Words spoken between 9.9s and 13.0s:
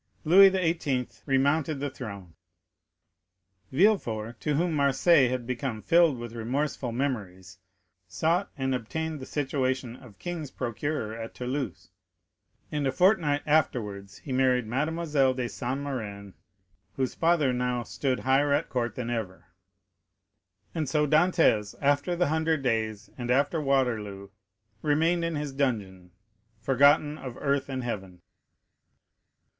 of king's procureur at Toulouse, and a